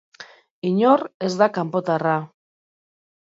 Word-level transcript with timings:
Inor 0.69 1.03
ez 1.27 1.29
da 1.41 1.49
kanpotarra. 1.59 2.17